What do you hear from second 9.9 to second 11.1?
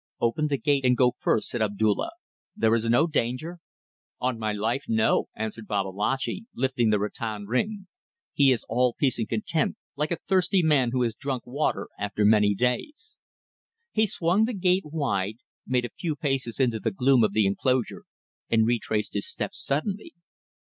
like a thirsty man who